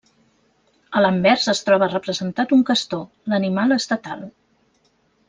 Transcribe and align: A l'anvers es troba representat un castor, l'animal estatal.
A 0.99 1.01
l'anvers 1.05 1.43
es 1.53 1.61
troba 1.67 1.89
representat 1.91 2.55
un 2.57 2.63
castor, 2.71 3.05
l'animal 3.35 3.77
estatal. 3.77 4.25